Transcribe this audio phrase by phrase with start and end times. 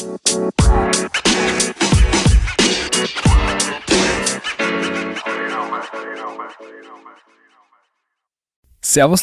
[0.00, 0.16] Servus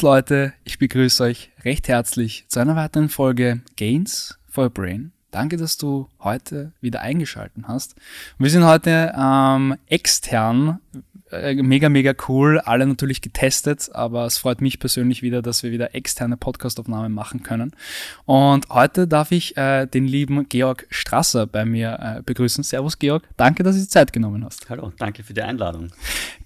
[0.02, 5.10] Leute, ich begrüße euch recht herzlich zu einer weiteren Folge Gains for a Brain.
[5.32, 7.96] Danke, dass du heute wieder eingeschalten hast.
[8.38, 10.78] Wir sind heute ähm, extern
[11.30, 12.58] äh, mega, mega cool.
[12.60, 17.42] Alle natürlich getestet, aber es freut mich persönlich wieder, dass wir wieder externe Podcastaufnahmen machen
[17.42, 17.72] können.
[18.24, 22.64] Und heute darf ich äh, den lieben Georg Strasser bei mir äh, begrüßen.
[22.64, 23.24] Servus, Georg.
[23.36, 24.70] Danke, dass du die Zeit genommen hast.
[24.70, 25.90] Hallo, danke für die Einladung.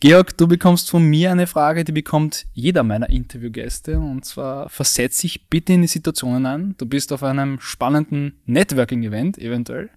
[0.01, 3.98] Georg, du bekommst von mir eine Frage, die bekommt jeder meiner Interviewgäste.
[3.98, 6.75] Und zwar versetz dich bitte in die Situationen ein.
[6.78, 9.91] Du bist auf einem spannenden Networking-Event, eventuell.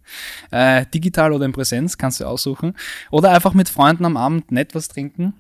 [0.51, 2.75] Äh, digital oder in Präsenz, kannst du aussuchen.
[3.09, 5.33] Oder einfach mit Freunden am Abend Networking was trinken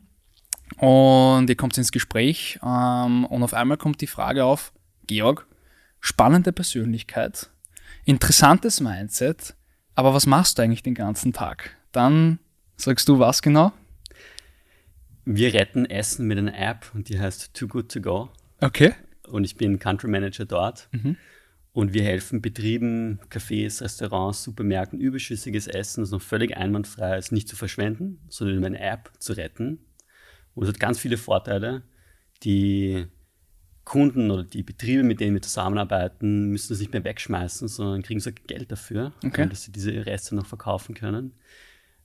[0.77, 4.73] und ihr kommt ins Gespräch ähm, und auf einmal kommt die Frage auf,
[5.07, 5.47] Georg,
[5.99, 7.49] spannende Persönlichkeit,
[8.05, 9.55] interessantes Mindset,
[9.93, 11.75] aber was machst du eigentlich den ganzen Tag?
[11.91, 12.39] Dann
[12.75, 13.71] sagst du was genau?
[15.23, 18.29] Wir retten Essen mit einer App und die heißt Too Good To Go.
[18.61, 18.93] Okay.
[19.27, 20.87] Und ich bin Country Manager dort.
[20.91, 21.17] Mhm.
[21.75, 27.49] Und wir helfen Betrieben, Cafés, Restaurants, Supermärkten, überschüssiges Essen, das noch völlig einwandfrei ist, nicht
[27.49, 29.79] zu verschwenden, sondern über eine App zu retten.
[30.53, 31.81] Und es hat ganz viele Vorteile.
[32.43, 33.07] Die
[33.83, 38.21] Kunden oder die Betriebe, mit denen wir zusammenarbeiten, müssen das nicht mehr wegschmeißen, sondern kriegen
[38.21, 39.45] so Geld dafür, okay.
[39.49, 41.33] dass sie diese Reste noch verkaufen können.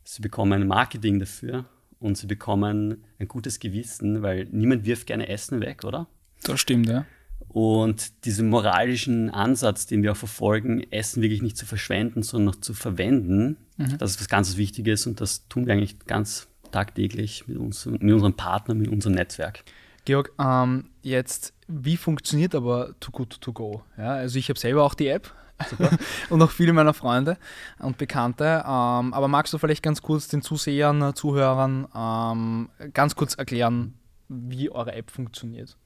[0.03, 1.67] Sie bekommen Marketing dafür
[2.01, 6.09] und sie bekommen ein gutes Gewissen, weil niemand wirft gerne Essen weg, oder?
[6.43, 7.07] Das stimmt, ja.
[7.49, 12.61] Und diesen moralischen Ansatz, den wir auch verfolgen, Essen wirklich nicht zu verschwenden, sondern noch
[12.61, 13.99] zu verwenden, mhm.
[13.99, 18.03] das ist was ganz Wichtiges und das tun wir eigentlich ganz tagtäglich mit, uns, mit
[18.03, 19.65] unserem Partner, mit unserem Netzwerk.
[20.05, 23.83] Georg, ähm, jetzt, wie funktioniert aber Too Good To Go?
[23.99, 25.35] Ja, also ich habe selber auch die App
[26.31, 27.37] und auch viele meiner Freunde
[27.79, 28.63] und Bekannte.
[28.65, 33.95] Ähm, aber magst du vielleicht ganz kurz den Zusehern, Zuhörern ähm, ganz kurz erklären,
[34.29, 35.77] wie eure App funktioniert?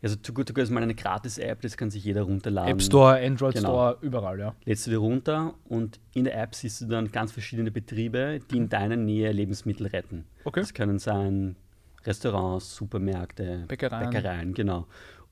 [0.00, 2.70] Also Too Good To Go ist mal eine Gratis-App, das kann sich jeder runterladen.
[2.70, 3.68] App Store, Android genau.
[3.68, 4.54] Store, überall, ja.
[4.64, 8.58] Lädst du dir runter und in der App siehst du dann ganz verschiedene Betriebe, die
[8.58, 10.24] in deiner Nähe Lebensmittel retten.
[10.44, 10.60] Okay.
[10.60, 11.56] Das können sein
[12.04, 14.10] Restaurants, Supermärkte, Bäckereien.
[14.10, 14.86] Bäckereien, genau.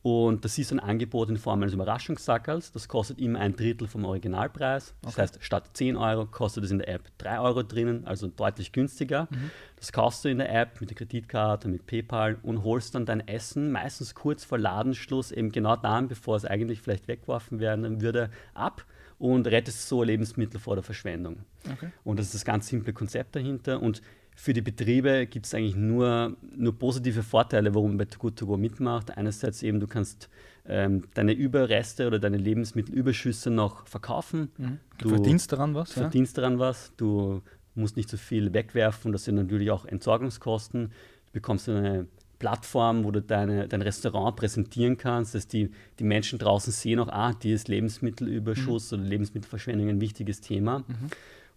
[0.06, 2.70] Und das ist ein Angebot in Form eines Überraschungssackerls.
[2.70, 4.94] Das kostet immer ein Drittel vom Originalpreis.
[5.02, 5.22] Das okay.
[5.22, 9.26] heißt, statt 10 Euro kostet es in der App 3 Euro drinnen, also deutlich günstiger.
[9.28, 9.50] Mhm.
[9.74, 13.26] Das kaufst du in der App mit der Kreditkarte, mit PayPal und holst dann dein
[13.26, 18.30] Essen meistens kurz vor Ladenschluss, eben genau dann, bevor es eigentlich vielleicht weggeworfen werden würde,
[18.54, 18.84] ab
[19.18, 21.38] und rettest so Lebensmittel vor der Verschwendung.
[21.68, 21.90] Okay.
[22.04, 23.82] Und das ist das ganz simple Konzept dahinter.
[23.82, 24.02] Und
[24.38, 28.36] für die Betriebe gibt es eigentlich nur, nur positive Vorteile, warum man bei Too Good
[28.36, 29.16] To Go mitmacht.
[29.16, 30.28] Einerseits eben, du kannst
[30.68, 34.50] ähm, deine Überreste oder deine Lebensmittelüberschüsse noch verkaufen.
[34.58, 34.78] Mhm.
[34.98, 35.88] Du, verdienst daran was?
[35.88, 36.92] Du verdienst daran was.
[36.98, 37.40] Du
[37.74, 39.10] musst nicht so viel wegwerfen.
[39.10, 40.88] Das sind natürlich auch Entsorgungskosten.
[40.88, 42.06] Du bekommst eine
[42.38, 47.08] Plattform, wo du deine, dein Restaurant präsentieren kannst, dass die, die Menschen draußen sehen auch,
[47.08, 48.98] ah, die ist Lebensmittelüberschuss mhm.
[48.98, 50.80] oder Lebensmittelverschwendung ein wichtiges Thema.
[50.80, 51.08] Mhm.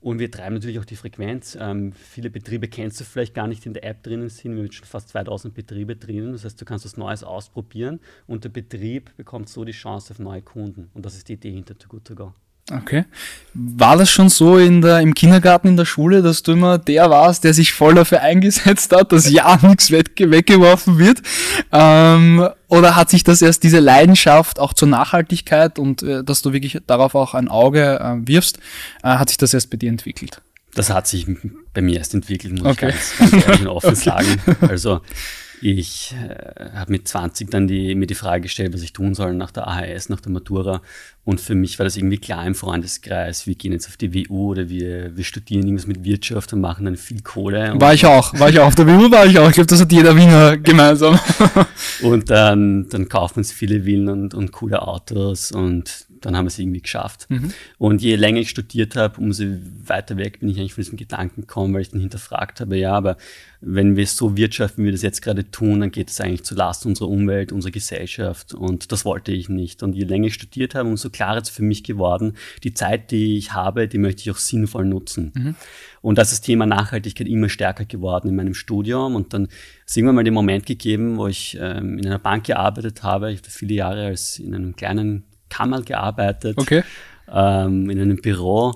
[0.01, 1.57] Und wir treiben natürlich auch die Frequenz.
[1.59, 4.55] Ähm, viele Betriebe kennst du vielleicht gar nicht in der App drinnen sind.
[4.55, 6.31] Wir haben schon fast 2000 Betriebe drinnen.
[6.31, 10.19] Das heißt, du kannst was Neues ausprobieren und der Betrieb bekommt so die Chance auf
[10.19, 10.89] neue Kunden.
[10.93, 12.33] Und das ist die Idee hinter Too Good To Go.
[12.71, 13.05] Okay.
[13.53, 17.09] War das schon so in der, im Kindergarten, in der Schule, dass du immer der
[17.09, 21.21] warst, der sich voll dafür eingesetzt hat, dass ja nichts weggeworfen wird?
[21.71, 26.53] Ähm, oder hat sich das erst diese Leidenschaft auch zur Nachhaltigkeit und äh, dass du
[26.53, 28.59] wirklich darauf auch ein Auge äh, wirfst,
[29.03, 30.41] äh, hat sich das erst bei dir entwickelt?
[30.75, 31.25] Das hat sich
[31.73, 32.93] bei mir erst entwickelt, muss okay.
[32.93, 33.95] ich ganz, ganz offen okay.
[33.95, 34.41] sagen.
[34.61, 35.01] Also
[35.61, 39.33] ich äh, habe mit 20 dann die, mir die Frage gestellt, was ich tun soll
[39.33, 40.81] nach der AHS, nach der Matura.
[41.25, 44.51] Und für mich war das irgendwie klar im Freundeskreis, wir gehen jetzt auf die WU
[44.51, 47.73] oder wir, wir studieren irgendwas mit Wirtschaft und machen dann viel Kohle.
[47.75, 48.67] War ich auch, war ich auch.
[48.67, 49.47] Auf der WU war ich auch.
[49.47, 51.19] Ich glaube, das hat jeder Wiener gemeinsam.
[52.01, 56.49] und dann, dann kaufen uns viele Villen und, und coole Autos und dann haben wir
[56.49, 57.27] es irgendwie geschafft.
[57.29, 57.53] Mhm.
[57.77, 59.43] Und je länger ich studiert habe, umso
[59.85, 62.93] weiter weg bin ich eigentlich von diesem Gedanken gekommen, weil ich dann hinterfragt habe, ja,
[62.93, 63.17] aber
[63.61, 66.55] wenn wir so wirtschaften, wie wir das jetzt gerade tun, dann geht es eigentlich zu
[66.55, 69.83] Lasten unserer Umwelt, unserer Gesellschaft und das wollte ich nicht.
[69.83, 73.37] Und je länger ich studiert habe, umso klarer ist für mich geworden, die Zeit, die
[73.37, 75.31] ich habe, die möchte ich auch sinnvoll nutzen.
[75.35, 75.55] Mhm.
[76.01, 79.49] Und das ist das Thema Nachhaltigkeit immer stärker geworden in meinem Studium und dann
[79.85, 83.31] ist irgendwann mal den Moment gegeben, wo ich ähm, in einer Bank gearbeitet habe.
[83.31, 86.83] Ich habe viele Jahre als in einem kleinen Kammer gearbeitet, okay.
[87.31, 88.75] ähm, in einem Büro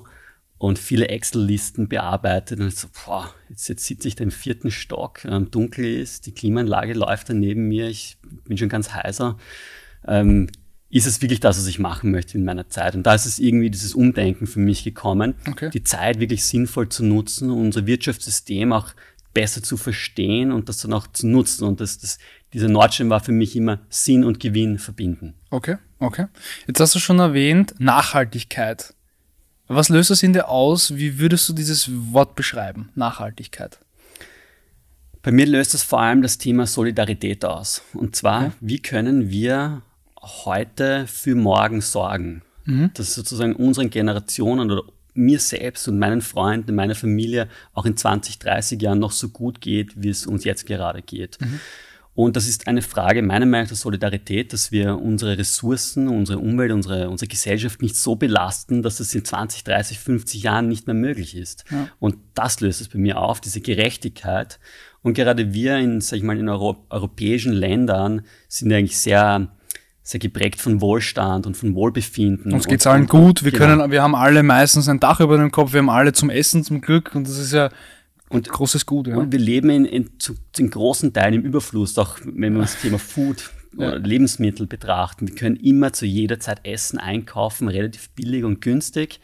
[0.58, 2.60] und viele Excel-Listen bearbeitet.
[2.60, 6.32] Und so, boah, jetzt, jetzt sitze ich da im vierten Stock, ähm, dunkel ist, die
[6.32, 8.16] Klimaanlage läuft da neben mir, ich
[8.46, 9.36] bin schon ganz heiser.
[10.06, 10.48] Ähm,
[10.90, 12.94] ist es wirklich das, was ich machen möchte in meiner Zeit?
[12.94, 15.70] Und da ist es irgendwie dieses Umdenken für mich gekommen, Okay.
[15.70, 18.90] die Zeit wirklich sinnvoll zu nutzen, unser Wirtschaftssystem auch
[19.34, 21.64] besser zu verstehen und das dann auch zu nutzen.
[21.64, 22.18] Und das, das,
[22.52, 25.34] dieser Nordstern war für mich immer Sinn und Gewinn verbinden.
[25.50, 26.26] Okay, okay.
[26.66, 28.94] Jetzt hast du schon erwähnt, Nachhaltigkeit.
[29.66, 30.96] Was löst das in dir aus?
[30.96, 32.90] Wie würdest du dieses Wort beschreiben?
[32.94, 33.80] Nachhaltigkeit.
[35.22, 37.82] Bei mir löst es vor allem das Thema Solidarität aus.
[37.94, 39.82] Und zwar, wie können wir
[40.22, 42.42] heute für morgen sorgen?
[42.94, 44.84] Dass sozusagen unseren Generationen oder
[45.14, 49.60] mir selbst und meinen Freunden, meiner Familie auch in 20, 30 Jahren noch so gut
[49.60, 51.38] geht, wie es uns jetzt gerade geht.
[52.14, 56.38] Und das ist eine Frage meiner Meinung nach der Solidarität, dass wir unsere Ressourcen, unsere
[56.38, 60.86] Umwelt, unsere, unsere Gesellschaft nicht so belasten, dass es in 20, 30, 50 Jahren nicht
[60.86, 61.64] mehr möglich ist.
[61.70, 61.88] Ja.
[61.98, 64.60] Und das löst es bei mir auf, diese Gerechtigkeit.
[65.02, 69.48] Und gerade wir in, sag ich mal, in Euro europäischen Ländern sind eigentlich sehr,
[70.06, 72.52] sehr geprägt von Wohlstand und von Wohlbefinden.
[72.52, 73.42] Uns und- geht's allen und- gut.
[73.42, 73.64] Wir genau.
[73.78, 75.72] können, wir haben alle meistens ein Dach über dem Kopf.
[75.72, 77.14] Wir haben alle zum Essen, zum Glück.
[77.14, 77.70] Und das ist ja
[78.28, 79.16] Und- großes Gut, ja.
[79.16, 82.78] Und wir leben in, in, zu, in großen Teilen im Überfluss, auch wenn wir das
[82.80, 85.28] Thema Food oder Lebensmittel betrachten.
[85.28, 89.20] Wir können immer zu jeder Zeit essen, einkaufen, relativ billig und günstig.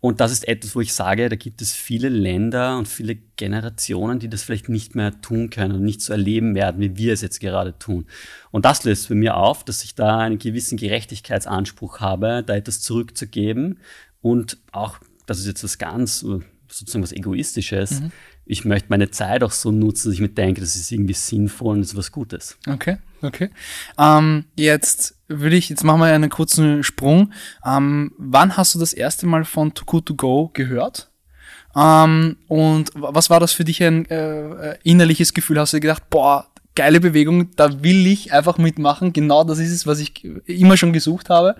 [0.00, 4.18] Und das ist etwas, wo ich sage, da gibt es viele Länder und viele Generationen,
[4.18, 7.20] die das vielleicht nicht mehr tun können und nicht so erleben werden, wie wir es
[7.20, 8.06] jetzt gerade tun.
[8.50, 12.80] Und das löst bei mir auf, dass ich da einen gewissen Gerechtigkeitsanspruch habe, da etwas
[12.80, 13.78] zurückzugeben
[14.20, 16.20] und auch, das ist jetzt was ganz,
[16.68, 18.02] sozusagen was Egoistisches,
[18.48, 21.74] ich möchte meine Zeit auch so nutzen, dass ich mir denke, das ist irgendwie sinnvoll
[21.76, 22.56] und das ist was Gutes.
[22.66, 23.50] Okay, okay.
[23.98, 27.32] Ähm, jetzt würde ich, jetzt machen wir einen kurzen Sprung.
[27.64, 31.10] Ähm, wann hast du das erste Mal von Too Good To Go gehört?
[31.76, 35.60] Ähm, und wa- was war das für dich ein äh, äh, innerliches Gefühl?
[35.60, 36.46] Hast du gedacht, boah,
[36.78, 39.12] geile Bewegung, da will ich einfach mitmachen.
[39.12, 41.56] Genau das ist es, was ich immer schon gesucht habe.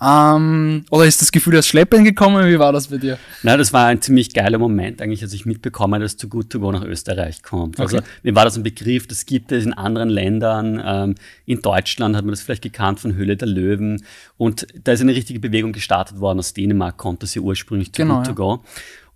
[0.00, 2.46] Ähm, oder ist das Gefühl als Schleppen gekommen?
[2.48, 3.18] Wie war das bei dir?
[3.42, 6.50] Na, das war ein ziemlich geiler Moment eigentlich, als ich mitbekommen habe, dass Too Good
[6.50, 7.78] To Go nach Österreich kommt.
[7.78, 8.06] Also Okay.
[8.22, 10.82] mir war das ein Begriff, das gibt es in anderen Ländern.
[10.84, 11.14] Ähm,
[11.44, 14.02] in Deutschland hat man das vielleicht gekannt von Höhle der Löwen.
[14.38, 16.38] Und da ist eine richtige Bewegung gestartet worden.
[16.38, 18.32] Aus Dänemark kommt das ja ursprünglich Too Genau, Good ja.
[18.32, 18.64] To Go.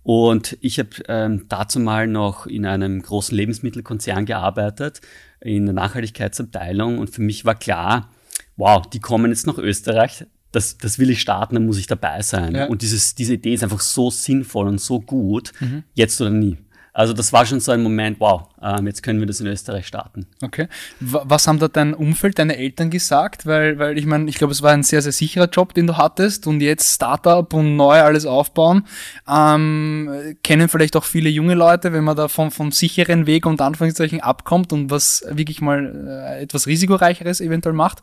[0.03, 5.01] Und ich habe ähm, dazu mal noch in einem großen Lebensmittelkonzern gearbeitet,
[5.41, 6.97] in der Nachhaltigkeitsabteilung.
[6.99, 8.09] Und für mich war klar,
[8.55, 10.25] wow, die kommen jetzt nach Österreich.
[10.51, 12.55] Das, das will ich starten, dann muss ich dabei sein.
[12.55, 12.65] Ja.
[12.67, 15.51] Und dieses, diese Idee ist einfach so sinnvoll und so gut,
[15.93, 16.57] jetzt oder nie.
[16.99, 19.85] Also das war schon so ein Moment, wow, ähm, jetzt können wir das in Österreich
[19.85, 20.25] starten.
[20.41, 20.67] Okay.
[20.99, 23.45] Wa- Was haben da dein Umfeld, deine Eltern gesagt?
[23.45, 25.95] Weil, weil ich meine, ich glaube, es war ein sehr, sehr sicherer Job, den du
[25.97, 28.83] hattest und jetzt Startup und neu alles aufbauen.
[29.29, 33.61] Ähm, kennen vielleicht auch viele junge Leute, wenn man da vom, vom sicheren Weg und
[33.61, 38.01] Anführungszeichen abkommt und was wirklich mal äh, etwas risikoreicheres eventuell macht.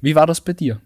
[0.00, 0.80] Wie war das bei dir?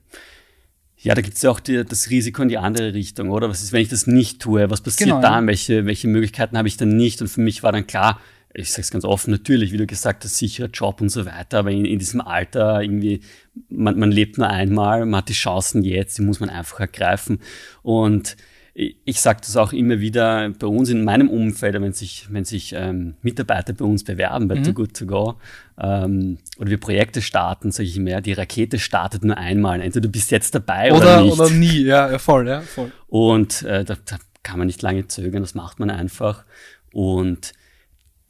[1.03, 3.49] Ja, da gibt es ja auch die, das Risiko in die andere Richtung, oder?
[3.49, 4.69] Was ist, wenn ich das nicht tue?
[4.71, 5.45] Was passiert Genau, dann?
[5.45, 5.49] ja.
[5.49, 7.23] Welche, welche Möglichkeiten habe ich dann nicht?
[7.23, 8.21] Und für mich war dann klar,
[8.53, 11.61] ich sage es ganz offen, natürlich, wie du gesagt hast, sicherer Job und so weiter,
[11.61, 13.21] aber in, in diesem Alter irgendwie,
[13.69, 17.39] man, man lebt nur einmal, man hat die Chancen jetzt, die muss man einfach ergreifen.
[17.83, 18.37] Und
[18.75, 22.73] ich, sage das auch immer wieder bei uns in meinem Umfeld, wenn sich, wenn sich
[22.77, 25.35] ähm, Mitarbeiter bei uns bewerben bei Too Good To Go
[25.79, 29.81] ähm, oder wir Projekte starten, sage ich immer, die Rakete startet nur einmal.
[29.81, 31.33] Entweder du bist jetzt dabei oder, Oder, nicht.
[31.33, 32.93] oder nie, ja, ja, voll, ja, voll.
[33.09, 36.45] Und äh, da, da kann man nicht lange zögern, das macht man einfach.
[36.93, 37.53] Und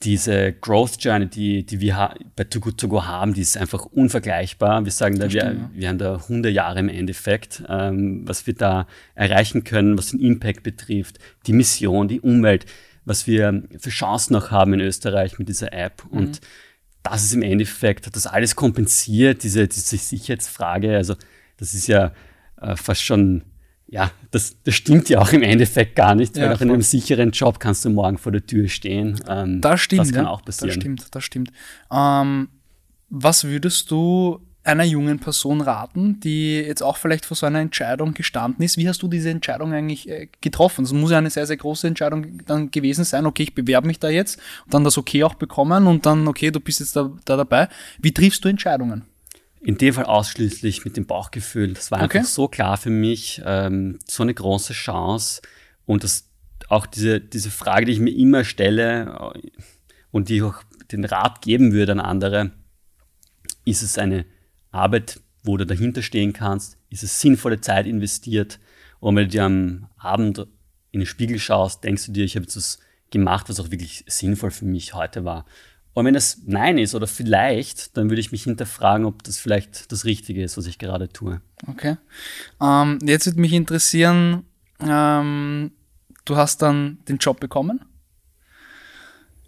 [0.03, 3.85] diese Growth Journey, die, die wir bei Too Good To Go haben, die ist einfach
[3.85, 4.83] unvergleichbar.
[4.85, 5.71] Wir sagen da, wir, ja.
[5.75, 10.21] wir haben da 100 Jahre im Endeffekt, ähm, was wir da erreichen können, was den
[10.21, 12.65] Impact betrifft, die Mission, die Umwelt,
[13.05, 16.03] was wir für Chancen noch haben in Österreich mit dieser App.
[16.11, 16.19] Mhm.
[16.19, 16.41] Und
[17.03, 20.97] das ist im Endeffekt, hat das alles kompensiert, diese, diese Sicherheitsfrage.
[20.97, 21.15] Also
[21.59, 22.13] das ist ja
[22.61, 23.43] äh, fast schon,
[23.91, 26.83] ja, das, das stimmt ja auch im Endeffekt gar nicht, Ja, weil auch in einem
[26.83, 29.21] sicheren Job kannst du morgen vor der Tür stehen.
[29.29, 30.03] Ähm, Das stimmt.
[30.03, 30.31] Das kann ja.
[30.31, 30.69] auch passieren.
[30.69, 31.53] Das stimmt, das stimmt.
[31.93, 32.49] Ähm,
[33.09, 38.15] was würdest du einer jungen Person raten, die jetzt auch vielleicht vor so einer Entscheidung
[38.15, 38.77] gestanden ist?
[38.77, 40.85] Wie hast du diese Entscheidung eigentlich äh, getroffen?
[40.85, 43.27] Es muss ja eine sehr, sehr große Entscheidung dann gewesen sein.
[43.27, 46.53] Okay, ich bewerbe mich da jetzt und dann das Okay auch bekommen und dann, okay,
[46.53, 47.69] du bist jetzt da, da dabei.
[47.99, 49.03] Wie triffst du Entscheidungen?
[49.63, 51.75] In dem Fall ausschließlich mit dem Bauchgefühl.
[51.75, 52.19] Das war Okay.
[52.19, 55.43] einfach so klar für mich, ähm, so eine große Chance.
[55.85, 56.29] Und das,
[56.69, 59.51] auch diese, diese Frage, die ich mir immer stelle äh,
[60.11, 62.53] und die ich auch den Rat geben würde an andere,
[63.65, 64.25] ist es eine
[64.71, 66.77] Arbeit, wo du dahinter stehen kannst?
[66.89, 68.59] Ist es sinnvolle Zeit investiert?
[68.99, 70.47] Und wenn du dir am Abend
[70.91, 72.79] in den Spiegel schaust, denkst du dir, ich habe jetzt was
[73.11, 75.45] gemacht, was auch wirklich sinnvoll für mich heute war.
[75.93, 79.91] Und wenn das Nein ist oder vielleicht, dann würde ich mich hinterfragen, ob das vielleicht
[79.91, 81.41] das Richtige ist, was ich gerade tue.
[81.67, 81.97] Okay.
[82.61, 84.45] Ähm, jetzt würde mich interessieren,
[84.81, 85.73] ähm,
[86.25, 87.85] du hast dann den Job bekommen.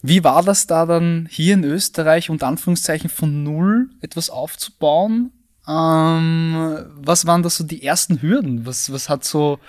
[0.02, 5.30] Wie war das da dann hier in Österreich unter Anführungszeichen von null etwas aufzubauen?
[5.68, 8.66] Ähm, was waren da so die ersten Hürden?
[8.66, 9.60] Was, was hat so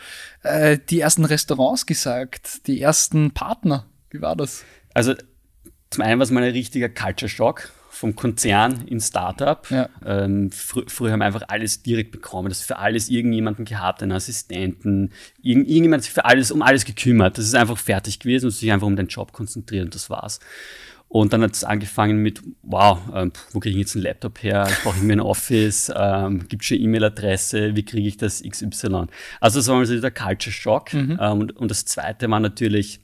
[0.42, 2.65] äh, die ersten Restaurants gesagt?
[2.65, 3.86] Die ersten Partner?
[4.10, 4.63] Wie war das?
[4.96, 5.13] Also
[5.94, 9.70] zum einen war es mal ein richtiger Culture Shock vom Konzern in Startup.
[9.70, 9.88] Ja.
[10.04, 12.50] Ähm, fr früher haben wir einfach alles direkt bekommen.
[12.50, 16.86] Das für alles irgendjemanden gehabt, einen Assistenten, irgend irgendjemand hat sich für alles, um alles
[16.86, 17.38] gekümmert.
[17.38, 20.40] Das ist einfach fertig gewesen und sich einfach um den Job konzentriert und das war's.
[21.10, 24.68] Und dann hat es angefangen mit, wow, ähm, wo kriege ich jetzt einen Laptop her?
[24.68, 29.06] Ich brauche irgendwie ein Office, ähm, gibt schon E-Mail-Adresse, wie kriege ich das XY?
[29.40, 30.92] Also das war mal so der Culture Shock.
[30.92, 31.20] Mhm.
[31.22, 33.00] Ähm, und, und, das zweite war natürlich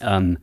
[0.00, 0.38] ähm,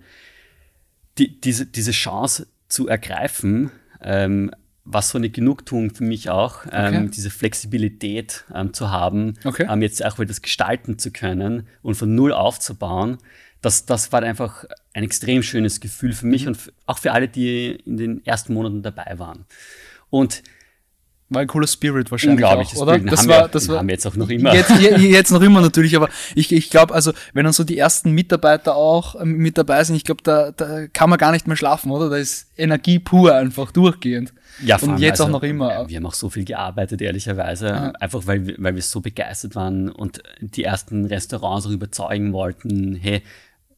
[1.21, 4.51] die, diese, diese Chance zu ergreifen, ähm,
[4.83, 7.09] was so eine Genugtuung für mich auch, ähm, okay.
[7.13, 9.67] diese Flexibilität ähm, zu haben, okay.
[9.69, 13.19] ähm, jetzt auch wieder das gestalten zu können und von null aufzubauen,
[13.61, 16.49] das, das war einfach ein extrem schönes Gefühl für mich mhm.
[16.49, 19.45] und auch für alle, die in den ersten Monaten dabei waren.
[20.09, 20.41] Und
[21.31, 22.99] war ein cooler Spirit wahrscheinlich auch, oder?
[22.99, 23.11] Bild.
[23.11, 24.53] Das haben war, wir, das war, haben wir jetzt auch noch immer.
[24.53, 28.11] Jetzt, jetzt noch immer natürlich, aber ich, ich glaube, also wenn dann so die ersten
[28.11, 31.55] Mitarbeiter auch ähm, mit dabei sind, ich glaube, da, da kann man gar nicht mehr
[31.55, 32.09] schlafen, oder?
[32.09, 34.33] Da ist Energie pur einfach durchgehend.
[34.63, 35.87] Ja, und jetzt also, auch noch immer.
[35.87, 37.91] Wir haben auch so viel gearbeitet, ehrlicherweise, ja.
[37.99, 42.95] einfach weil, wir, weil wir so begeistert waren und die ersten Restaurants auch überzeugen wollten,
[42.95, 43.23] hey,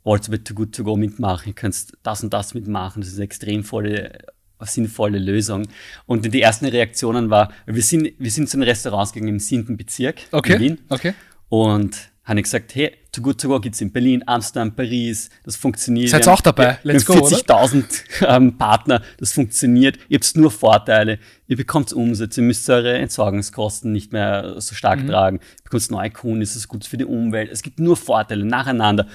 [0.03, 3.17] wollt ihr Too Good To Go mitmachen, ihr könnt das und das mitmachen, das ist
[3.17, 4.17] eine extrem volle
[4.65, 5.67] sinnvolle Lösung.
[6.05, 9.77] Und die ersten Reaktionen war, wir sind, wir sind zu den Restaurants gegangen im siebten
[9.77, 10.55] Bezirk okay.
[10.55, 10.77] in Wien.
[10.89, 11.13] Okay.
[11.49, 15.55] Und haben gesagt, hey, Too Good To Go gibt es in Berlin, Amsterdam, Paris, das
[15.55, 16.09] funktioniert.
[16.09, 16.79] Seid auch dabei?
[16.83, 17.85] Let's go, 40.000
[18.27, 19.99] ähm, Partner, das funktioniert.
[20.07, 25.03] Ihr habt nur Vorteile, ihr bekommt Umsatz, ihr müsst eure Entsorgungskosten nicht mehr so stark
[25.03, 25.07] mhm.
[25.07, 28.45] tragen, ihr bekommt neue Kunden, es ist gut für die Umwelt, es gibt nur Vorteile
[28.45, 29.05] nacheinander.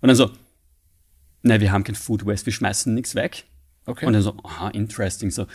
[0.00, 0.30] Und dann so,
[1.42, 3.44] nein, wir haben kein Food Waste, wir schmeißen nichts weg.
[3.86, 4.04] Okay.
[4.06, 5.46] Und dann so, aha, interesting, so.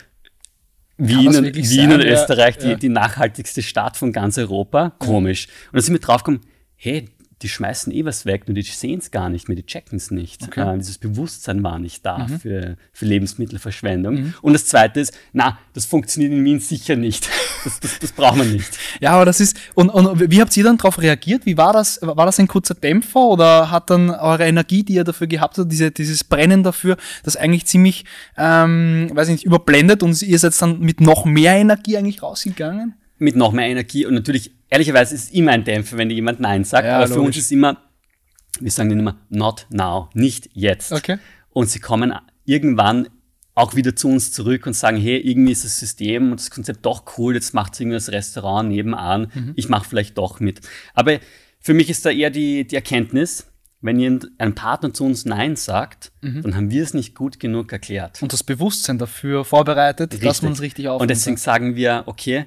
[0.98, 4.94] Wien, und, Wien sein, und Österreich, ja, die, die nachhaltigste Stadt von ganz Europa.
[5.00, 5.48] Komisch.
[5.68, 6.42] Und dann sind wir draufgekommen,
[6.76, 7.10] hey,
[7.42, 10.12] die schmeißen eh was weg, nur die sehen es gar nicht mehr, die checken es
[10.12, 10.44] nicht.
[10.44, 10.76] Okay.
[10.76, 12.40] Äh, dieses Bewusstsein war nicht da mhm.
[12.40, 14.16] für, für Lebensmittelverschwendung.
[14.16, 14.34] Mhm.
[14.42, 17.30] Und das Zweite ist, na, das funktioniert in Wien sicher nicht.
[17.64, 18.76] Das, das, das braucht man nicht.
[19.02, 21.46] Ja, aber das ist, und, und wie habt ihr dann darauf reagiert?
[21.46, 22.00] Wie war das?
[22.02, 25.72] War das ein kurzer Dämpfer oder hat dann eure Energie, die ihr dafür gehabt habt,
[25.72, 28.06] diese, dieses Brennen dafür, das eigentlich ziemlich,
[28.38, 32.96] ähm, weiß ich nicht, überblendet und ihr seid dann mit noch mehr Energie eigentlich rausgegangen?
[33.22, 36.64] Mit noch mehr Energie und natürlich ehrlicherweise ist es immer ein Dämpfer, wenn jemand Nein
[36.64, 37.16] sagt, ja, aber logisch.
[37.16, 37.78] für uns ist immer,
[38.60, 40.92] wir sagen immer, not now, nicht jetzt.
[40.92, 41.20] Okay.
[41.52, 42.14] Und sie kommen
[42.46, 43.10] irgendwann
[43.54, 46.86] auch wieder zu uns zurück und sagen, hey, irgendwie ist das System und das Konzept
[46.86, 49.54] doch cool, jetzt macht irgendwie das Restaurant nebenan, mhm.
[49.56, 50.62] ich mache vielleicht doch mit.
[50.94, 51.20] Aber
[51.60, 53.48] für mich ist da eher die, die Erkenntnis,
[53.82, 56.44] wenn ein Partner zu uns Nein sagt, mhm.
[56.44, 58.22] dann haben wir es nicht gut genug erklärt.
[58.22, 60.28] Und das Bewusstsein dafür vorbereitet, richtig.
[60.28, 61.02] dass man es richtig aufnimmt.
[61.02, 62.46] Und deswegen sagen wir, okay,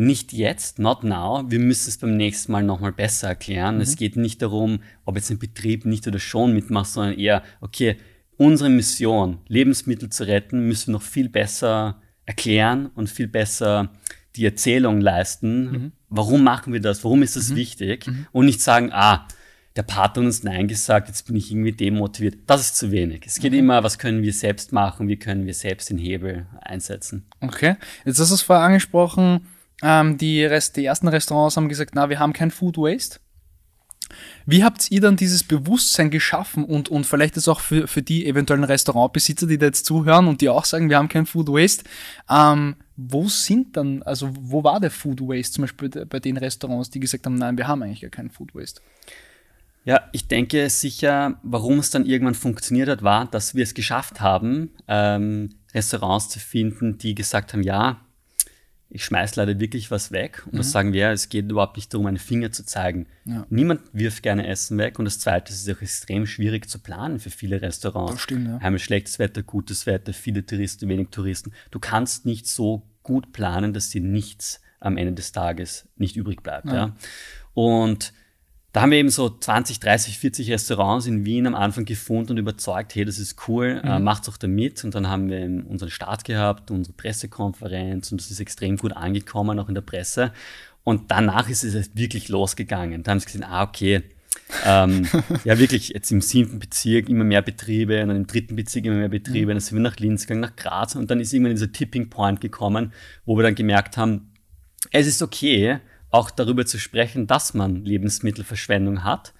[0.00, 1.44] nicht jetzt, not now.
[1.46, 3.76] Wir müssen es beim nächsten Mal nochmal besser erklären.
[3.76, 3.80] Mhm.
[3.82, 7.96] Es geht nicht darum, ob jetzt ein Betrieb nicht oder schon mitmacht, sondern eher, okay,
[8.36, 13.90] unsere Mission, Lebensmittel zu retten, müssen wir noch viel besser erklären und viel besser
[14.36, 15.70] die Erzählung leisten.
[15.70, 15.92] Mhm.
[16.08, 17.04] Warum machen wir das?
[17.04, 17.56] Warum ist das mhm.
[17.56, 18.06] wichtig?
[18.06, 18.26] Mhm.
[18.32, 19.28] Und nicht sagen, ah,
[19.76, 22.38] der Partner hat uns Nein gesagt, jetzt bin ich irgendwie demotiviert.
[22.46, 23.24] Das ist zu wenig.
[23.26, 23.58] Es geht okay.
[23.58, 27.26] immer, was können wir selbst machen, wie können wir selbst den Hebel einsetzen.
[27.40, 27.76] Okay,
[28.06, 29.46] jetzt hast du es vorher angesprochen,
[29.82, 33.18] ähm, die, Rest, die ersten Restaurants haben gesagt, na, wir haben kein Food Waste.
[34.46, 38.26] Wie habt ihr dann dieses Bewusstsein geschaffen und, und vielleicht ist auch für, für die
[38.26, 41.84] eventuellen Restaurantbesitzer, die da jetzt zuhören und die auch sagen, wir haben kein Food Waste,
[42.28, 46.90] ähm, wo sind dann, also wo war der Food Waste zum Beispiel bei den Restaurants,
[46.90, 48.80] die gesagt haben, nein, wir haben eigentlich gar keinen Food Waste?
[49.84, 54.20] Ja, ich denke sicher, warum es dann irgendwann funktioniert hat, war, dass wir es geschafft
[54.20, 58.00] haben, ähm, Restaurants zu finden, die gesagt haben, ja,
[58.90, 60.42] ich schmeiß leider wirklich was weg.
[60.46, 60.58] Und mhm.
[60.58, 63.06] das sagen wir, es geht überhaupt nicht darum, einen Finger zu zeigen.
[63.24, 63.46] Ja.
[63.48, 64.98] Niemand wirft gerne Essen weg.
[64.98, 68.12] Und das Zweite, es ist auch extrem schwierig zu planen für viele Restaurants.
[68.12, 68.56] Das stimmt, ja.
[68.58, 71.52] Einmal schlechtes Wetter, gutes Wetter, viele Touristen, wenig Touristen.
[71.70, 76.42] Du kannst nicht so gut planen, dass dir nichts am Ende des Tages nicht übrig
[76.42, 76.66] bleibt.
[76.66, 76.74] Ja.
[76.74, 76.96] ja.
[77.54, 78.12] Und
[78.72, 82.38] da haben wir eben so 20, 30, 40 Restaurants in Wien am Anfang gefunden und
[82.38, 83.92] überzeugt, hey, das ist cool, äh, mhm.
[83.92, 84.84] äh, macht's auch damit.
[84.84, 89.58] Und dann haben wir unseren Start gehabt, unsere Pressekonferenz und das ist extrem gut angekommen,
[89.58, 90.32] auch in der Presse.
[90.84, 93.02] Und danach ist es wirklich losgegangen.
[93.02, 94.02] Da haben sie gesehen, ah, okay,
[94.64, 95.06] ähm,
[95.44, 98.96] ja, wirklich jetzt im siebten Bezirk immer mehr Betriebe, und dann im dritten Bezirk immer
[98.96, 99.56] mehr Betriebe, mhm.
[99.56, 102.40] dann sind wir nach Linz gegangen, nach Graz und dann ist irgendwann dieser Tipping Point
[102.40, 102.92] gekommen,
[103.24, 104.32] wo wir dann gemerkt haben,
[104.92, 109.32] es ist okay, auch darüber zu sprechen, dass man Lebensmittelverschwendung hat.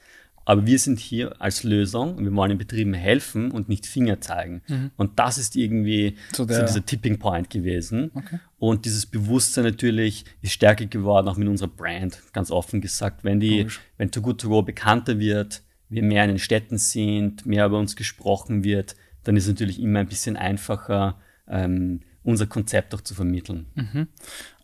[0.44, 4.20] Aber wir sind hier als Lösung und wir wollen den Betrieben helfen und nicht Finger
[4.20, 4.62] zeigen.
[4.66, 4.90] Mhm.
[4.96, 8.10] Und das ist irgendwie so, so dieser Tipping Point gewesen.
[8.14, 8.40] Okay.
[8.58, 13.22] Und dieses Bewusstsein natürlich ist stärker geworden, auch mit unserer Brand, ganz offen gesagt.
[13.22, 13.80] Wenn die, Komisch.
[13.98, 17.78] wenn Too Good To Go bekannter wird, wir mehr in den Städten sind, mehr über
[17.78, 23.00] uns gesprochen wird, dann ist es natürlich immer ein bisschen einfacher, ähm, unser Konzept auch
[23.02, 23.66] zu vermitteln.
[23.74, 24.08] Mhm.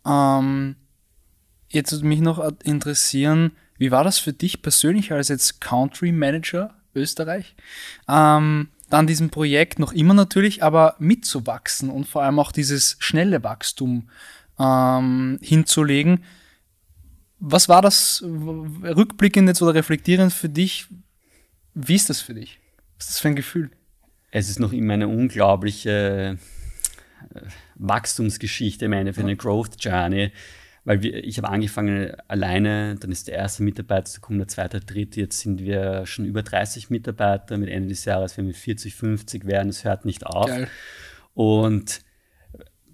[0.05, 0.75] Ähm,
[1.69, 6.73] jetzt würde mich noch interessieren, wie war das für dich persönlich als jetzt Country Manager
[6.95, 7.55] Österreich?
[8.07, 13.43] Ähm, dann diesem Projekt noch immer natürlich, aber mitzuwachsen und vor allem auch dieses schnelle
[13.43, 14.09] Wachstum
[14.59, 16.23] ähm, hinzulegen.
[17.39, 20.87] Was war das rückblickend jetzt oder reflektierend für dich?
[21.73, 22.59] Wie ist das für dich?
[22.97, 23.69] Was ist das für ein Gefühl?
[24.31, 26.37] Es ist noch immer eine unglaubliche
[27.35, 27.41] äh,
[27.75, 30.31] Wachstumsgeschichte, ich meine, für eine Growth Journey
[30.87, 34.87] weil wir, ich habe angefangen alleine, dann ist der erste Mitarbeiter gekommen, der zweite, der
[34.87, 38.95] dritte, jetzt sind wir schon über 30 Mitarbeiter, mit Ende des Jahres werden wir 40,
[38.95, 40.47] 50 werden, es hört nicht auf.
[40.47, 40.69] Geil.
[41.33, 41.99] Und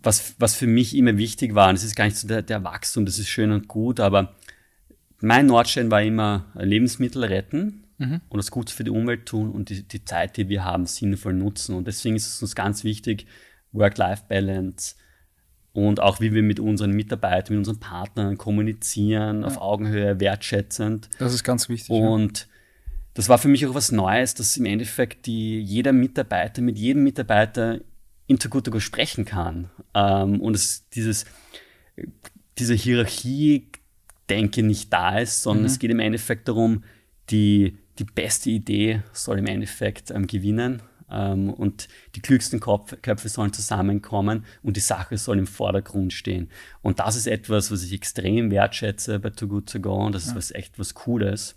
[0.01, 2.63] was, was für mich immer wichtig war, und das ist gar nicht so der, der
[2.63, 4.33] Wachstum, das ist schön und gut, aber
[5.19, 8.21] mein Nordstein war immer Lebensmittel retten mhm.
[8.27, 11.33] und das Gute für die Umwelt tun und die, die Zeit, die wir haben, sinnvoll
[11.33, 11.75] nutzen.
[11.75, 13.27] Und deswegen ist es uns ganz wichtig,
[13.71, 14.95] Work-Life-Balance,
[15.73, 19.47] und auch wie wir mit unseren Mitarbeitern, mit unseren Partnern kommunizieren, ja.
[19.47, 21.09] auf Augenhöhe, wertschätzend.
[21.17, 21.89] Das ist ganz wichtig.
[21.89, 22.45] Und ja.
[23.15, 27.03] das war für mich auch was Neues, dass im Endeffekt die, jeder Mitarbeiter mit jedem
[27.03, 27.79] Mitarbeiter
[28.27, 29.71] intergutigo sprechen kann.
[29.95, 31.25] Ähm, und es dieses,
[32.59, 33.69] diese Hierarchie,
[34.29, 35.67] denke nicht da ist, sondern mhm.
[35.67, 36.83] es geht im Endeffekt darum,
[37.29, 40.81] die, die beste Idee soll im Endeffekt ähm, gewinnen
[41.13, 46.49] und die klügsten Köpfe sollen zusammenkommen und die Sache soll im Vordergrund stehen.
[46.81, 50.25] Und das ist etwas, was ich extrem wertschätze bei Too Good To Go und das
[50.25, 51.55] ist was echt was Cooles.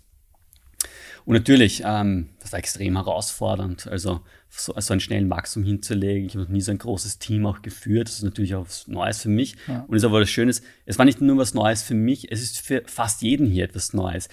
[1.27, 6.25] Und natürlich, ähm, das war extrem herausfordernd, also so, so einen schnellen Wachstum hinzulegen.
[6.25, 8.07] Ich habe noch nie so ein großes Team auch geführt.
[8.07, 9.57] Das ist natürlich auch was Neues für mich.
[9.67, 9.83] Ja.
[9.89, 10.53] Und es ist aber das Schöne,
[10.85, 13.91] es war nicht nur was Neues für mich, es ist für fast jeden hier etwas
[13.91, 14.29] Neues.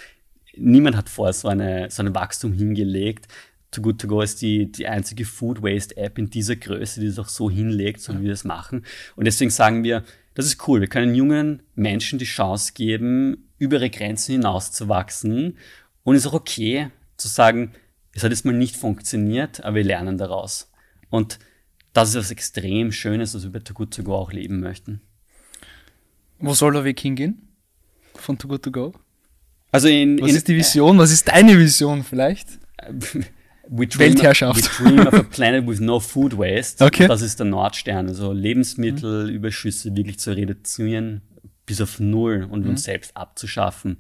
[0.56, 3.26] Niemand hat vorher so, eine, so ein Wachstum hingelegt.
[3.74, 7.06] Too Good To Go ist die, die einzige Food Waste App in dieser Größe, die
[7.06, 8.84] es auch so hinlegt, so wie wir das machen.
[9.16, 10.80] Und deswegen sagen wir, das ist cool.
[10.80, 15.58] Wir können jungen Menschen die Chance geben, über ihre Grenzen hinaus zu wachsen.
[16.02, 17.72] Und es ist auch okay zu sagen,
[18.12, 20.70] es hat jetzt mal nicht funktioniert, aber wir lernen daraus.
[21.10, 21.38] Und
[21.92, 25.00] das ist was extrem Schönes, was wir bei Too Good To Go auch leben möchten.
[26.38, 27.48] Wo soll der Weg hingehen?
[28.14, 28.94] Von Too Good To Go?
[29.72, 30.98] Also in, was in, ist die Vision?
[30.98, 32.48] Was ist deine Vision vielleicht?
[33.68, 34.80] We dream, Weltherrschaft.
[34.80, 36.84] We dream of a planet with no food waste.
[36.84, 37.06] Okay.
[37.06, 38.08] Das ist der Nordstern.
[38.08, 39.96] Also Lebensmittelüberschüsse mhm.
[39.96, 41.22] wirklich zu reduzieren
[41.66, 42.70] bis auf Null und mhm.
[42.70, 43.98] uns selbst abzuschaffen.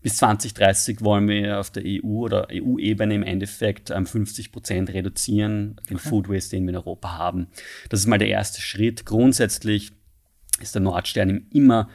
[0.00, 5.96] Bis 2030 wollen wir auf der EU oder EU-Ebene im Endeffekt 50 Prozent reduzieren, den
[5.96, 6.08] okay.
[6.08, 7.48] Food Waste, den wir in Europa haben.
[7.88, 9.06] Das ist mal der erste Schritt.
[9.06, 9.90] Grundsätzlich
[10.60, 11.88] ist der Nordstern immer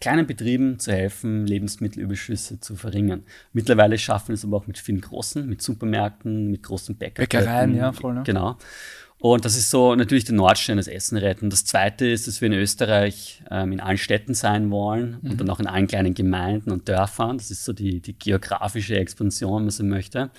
[0.00, 3.24] kleinen Betrieben zu helfen, Lebensmittelüberschüsse zu verringern.
[3.52, 7.46] Mittlerweile schaffen wir es aber auch mit vielen großen, mit Supermärkten, mit großen Bäckerketten.
[7.46, 8.14] Bäckereien, ja, voll.
[8.14, 8.22] Ne?
[8.24, 8.56] Genau.
[9.20, 11.50] Und das ist so natürlich der Nordstern, das Essen retten.
[11.50, 15.30] Das zweite ist, dass wir in Österreich ähm, in allen Städten sein wollen mhm.
[15.30, 17.36] und dann auch in allen kleinen Gemeinden und Dörfern.
[17.36, 20.30] Das ist so die, die geografische Expansion, was man möchte.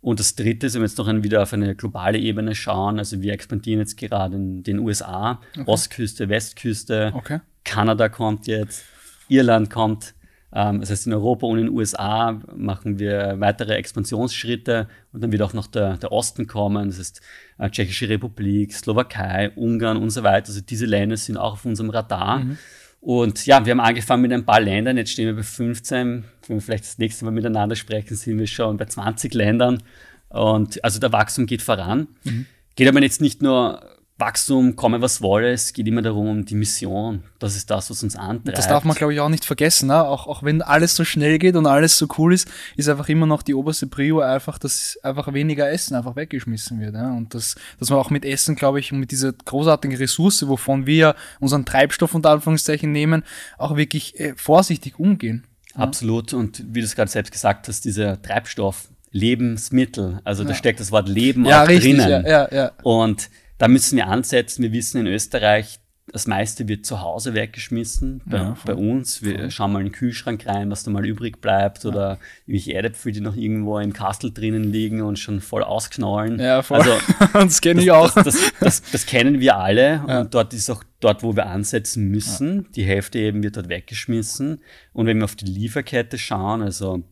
[0.00, 3.22] Und das dritte ist, wenn wir jetzt noch wieder auf eine globale Ebene schauen, also
[3.22, 5.64] wir expandieren jetzt gerade in den USA, okay.
[5.66, 7.40] Ostküste, Westküste, okay.
[7.64, 8.84] Kanada kommt jetzt,
[9.28, 10.14] Irland kommt.
[10.52, 15.32] Ähm, das heißt, in Europa und in den USA machen wir weitere Expansionsschritte und dann
[15.32, 16.88] wird auch noch der, der Osten kommen.
[16.88, 17.20] Das heißt,
[17.58, 20.48] äh, Tschechische Republik, Slowakei, Ungarn und so weiter.
[20.48, 22.40] Also diese Länder sind auch auf unserem Radar.
[22.40, 22.58] Mhm.
[23.00, 26.24] Und ja, wir haben angefangen mit ein paar Ländern, jetzt stehen wir bei 15.
[26.46, 29.82] Wenn wir vielleicht das nächste Mal miteinander sprechen, sind wir schon bei 20 Ländern.
[30.28, 32.08] Und also der Wachstum geht voran.
[32.24, 32.46] Mhm.
[32.74, 33.80] Geht aber jetzt nicht nur
[34.18, 37.22] Wachstum, komme was wolle, es geht immer darum, die Mission.
[37.38, 38.56] Das ist das, was uns antreibt.
[38.56, 39.88] Das darf man, glaube ich, auch nicht vergessen.
[39.88, 40.02] Ne?
[40.02, 43.26] Auch, auch wenn alles so schnell geht und alles so cool ist, ist einfach immer
[43.26, 46.94] noch die oberste Prio einfach, dass einfach weniger Essen einfach weggeschmissen wird.
[46.94, 47.12] Ja?
[47.12, 51.14] Und das, dass man auch mit Essen, glaube ich, mit dieser großartigen Ressource, wovon wir
[51.38, 53.22] unseren Treibstoff unter Anführungszeichen nehmen,
[53.58, 55.44] auch wirklich äh, vorsichtig umgehen.
[55.74, 55.82] Ja?
[55.82, 56.32] Absolut.
[56.32, 60.90] Und wie du es gerade selbst gesagt hast, dieser Treibstoff, Lebensmittel, also da steckt das
[60.90, 62.24] Wort Leben ja, auch richtig, drinnen.
[62.26, 62.72] Ja, ja, ja.
[62.82, 64.62] Und da müssen wir ansetzen.
[64.62, 65.80] Wir wissen in Österreich,
[66.12, 68.22] das meiste wird zu Hause weggeschmissen.
[68.26, 69.50] Bei, Ja, bei uns, wir Voll.
[69.50, 73.20] schauen mal in den Kühlschrank rein, was da mal übrig bleibt oder irgendwelche Erdäpfel, die
[73.20, 76.38] noch irgendwo im Kastel drinnen liegen und schon voll ausknallen.
[76.38, 76.78] Ja, voll.
[76.80, 76.92] Also
[77.32, 78.10] das kenne ich auch.
[78.14, 80.20] das, das, das, das kennen wir alle Ja.
[80.20, 82.70] und dort ist auch dort, wo wir ansetzen müssen.
[82.76, 84.60] Die Hälfte eben wird dort weggeschmissen.
[84.92, 87.02] Und wenn wir auf die Lieferkette schauen, also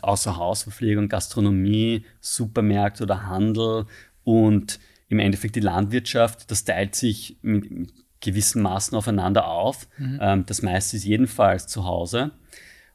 [0.00, 3.84] außer Hausverpflegung, Gastronomie, Supermärkte oder Handel
[4.24, 4.80] und
[5.12, 9.86] im Endeffekt die Landwirtschaft, das teilt sich mit, mit gewissen Maßen aufeinander auf.
[9.98, 12.30] Ähm, das meiste ist jedenfalls zu Hause.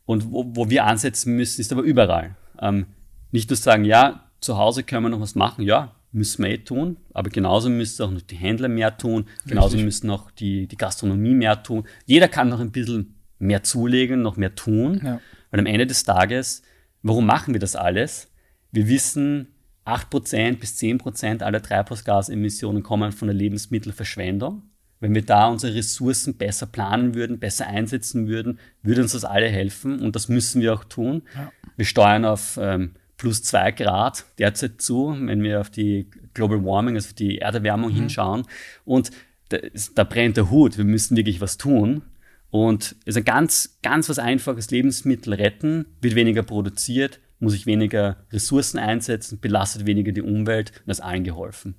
[0.05, 2.35] Und wo, wo wir ansetzen müssen, ist aber überall.
[2.59, 2.87] Ähm,
[3.31, 6.57] nicht nur sagen, ja, zu Hause können wir noch was machen, ja, müssen wir eh
[6.59, 9.85] tun, aber genauso müssen auch noch die Händler mehr tun, genauso Richtig.
[9.85, 11.85] müssen auch die, die Gastronomie mehr tun.
[12.05, 15.19] Jeder kann noch ein bisschen mehr zulegen, noch mehr tun, Ja.
[15.51, 16.63] weil am Ende des Tages,
[17.03, 18.31] warum machen wir das alles?
[18.71, 19.49] Wir wissen,
[19.87, 24.63] 8% bis 10% aller Treibhausgasemissionen kommen von der Lebensmittelverschwendung.
[24.99, 29.47] Wenn wir da unsere Ressourcen besser planen würden, besser einsetzen würden, würde uns das alle
[29.47, 31.21] helfen und das müssen wir auch tun.
[31.35, 31.51] Ja.
[31.75, 36.95] Wir steuern auf ähm, plus zwei Grad derzeit zu, wenn wir auf die Global Warming,
[36.95, 38.43] also die Erderwärmung hinschauen.
[38.85, 39.11] Und
[39.49, 40.77] da, ist- da brennt der Hut.
[40.77, 42.01] Wir müssen wirklich was tun.
[42.49, 48.79] Und also ganz, ganz was Einfaches, Lebensmittel retten, wird weniger produziert, muss ich weniger Ressourcen
[48.79, 51.75] einsetzen, belastet weniger die Umwelt und das ist allen geholfen.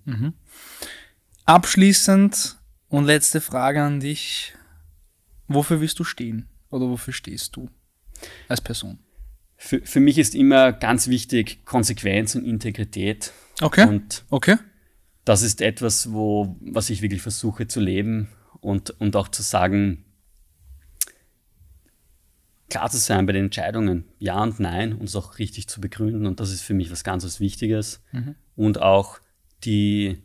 [1.44, 2.56] Abschließend
[2.88, 4.54] und letzte Frage an dich.
[5.46, 6.48] Wofür willst du stehen?
[6.70, 7.70] Oder wofür stehst du
[8.48, 8.98] als Person?
[9.56, 13.32] Für, für mich ist immer ganz wichtig Konsequenz und Integrität.
[13.60, 13.88] Okay.
[13.88, 14.56] Und Okay.
[15.24, 18.28] das ist etwas, wo, was ich wirklich versuche zu leben
[18.60, 20.04] und, und auch zu sagen,
[22.68, 26.26] klar zu sein bei den Entscheidungen, ja und nein, und es auch richtig zu begründen.
[26.26, 28.02] Und das ist für mich was ganz was Wichtiges.
[28.56, 29.20] Und auch
[29.64, 30.22] die,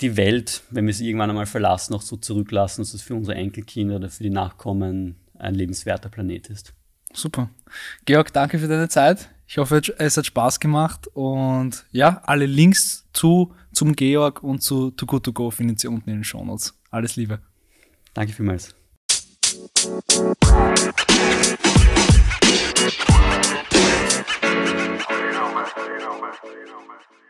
[0.00, 3.36] die Welt, wenn wir sie irgendwann einmal verlassen, auch so zurücklassen, dass es für unsere
[3.36, 6.74] Enkelkinder oder für die Nachkommen ein lebenswerter Planet ist.
[7.12, 7.50] Super.
[8.04, 9.30] Georg, danke für deine Zeit.
[9.48, 14.90] Ich hoffe, es hat Spaß gemacht und ja, alle Links zu, zum Georg und zu
[14.90, 16.74] Too Good To Go findet ihr unten in den Shownotes.
[16.90, 17.40] Alles Liebe.
[18.12, 18.74] Danke vielmals.
[19.56, 19.62] You
[25.32, 26.98] know, man.
[27.10, 27.25] You.